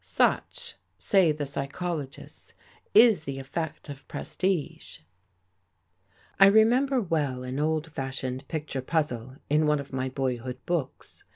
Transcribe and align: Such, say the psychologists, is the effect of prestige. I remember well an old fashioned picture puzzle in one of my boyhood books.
Such, 0.03 0.77
say 0.97 1.31
the 1.31 1.45
psychologists, 1.45 2.55
is 2.95 3.23
the 3.25 3.37
effect 3.37 3.87
of 3.87 4.07
prestige. 4.07 4.97
I 6.39 6.47
remember 6.47 6.99
well 6.99 7.43
an 7.43 7.59
old 7.59 7.91
fashioned 7.91 8.47
picture 8.47 8.81
puzzle 8.81 9.35
in 9.47 9.67
one 9.67 9.79
of 9.79 9.93
my 9.93 10.09
boyhood 10.09 10.57
books. 10.65 11.23